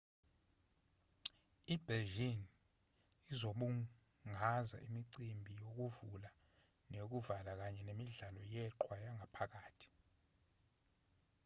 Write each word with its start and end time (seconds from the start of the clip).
i-beijing 1.73 2.41
izobungaza 3.33 4.77
imicimbi 4.87 5.51
yokuvula 5.63 6.31
neyokuvala 6.89 7.51
kanye 7.59 7.81
nemidlalo 7.85 8.41
yeqhwa 8.53 8.95
yangaphakathi 9.05 9.87